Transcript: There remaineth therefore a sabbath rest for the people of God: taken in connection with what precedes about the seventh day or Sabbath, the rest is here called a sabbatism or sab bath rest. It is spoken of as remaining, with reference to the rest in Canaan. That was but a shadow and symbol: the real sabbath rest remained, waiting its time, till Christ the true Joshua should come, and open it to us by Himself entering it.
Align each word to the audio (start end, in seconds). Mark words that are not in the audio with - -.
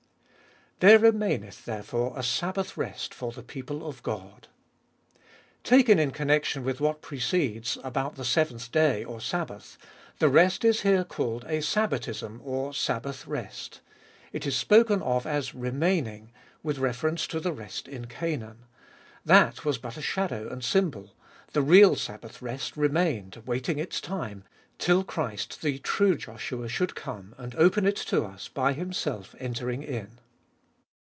There 0.83 0.97
remaineth 0.97 1.65
therefore 1.65 2.17
a 2.17 2.23
sabbath 2.23 2.75
rest 2.75 3.13
for 3.13 3.31
the 3.31 3.43
people 3.43 3.87
of 3.87 4.01
God: 4.01 4.47
taken 5.63 5.99
in 5.99 6.09
connection 6.09 6.63
with 6.63 6.81
what 6.81 7.03
precedes 7.03 7.77
about 7.83 8.15
the 8.15 8.25
seventh 8.25 8.71
day 8.71 9.03
or 9.03 9.21
Sabbath, 9.21 9.77
the 10.17 10.27
rest 10.27 10.65
is 10.65 10.81
here 10.81 11.03
called 11.03 11.43
a 11.43 11.61
sabbatism 11.61 12.41
or 12.43 12.73
sab 12.73 13.03
bath 13.03 13.27
rest. 13.27 13.81
It 14.33 14.47
is 14.47 14.55
spoken 14.57 15.03
of 15.03 15.27
as 15.27 15.53
remaining, 15.53 16.31
with 16.63 16.79
reference 16.79 17.27
to 17.27 17.39
the 17.39 17.53
rest 17.53 17.87
in 17.87 18.05
Canaan. 18.07 18.65
That 19.23 19.63
was 19.63 19.77
but 19.77 19.97
a 19.97 20.01
shadow 20.01 20.49
and 20.49 20.63
symbol: 20.63 21.13
the 21.53 21.61
real 21.61 21.95
sabbath 21.95 22.41
rest 22.41 22.75
remained, 22.75 23.43
waiting 23.45 23.77
its 23.77 24.01
time, 24.01 24.45
till 24.79 25.03
Christ 25.03 25.61
the 25.61 25.77
true 25.77 26.17
Joshua 26.17 26.67
should 26.67 26.95
come, 26.95 27.35
and 27.37 27.53
open 27.53 27.85
it 27.85 27.97
to 27.97 28.23
us 28.25 28.47
by 28.47 28.73
Himself 28.73 29.35
entering 29.37 29.83
it. 29.83 30.09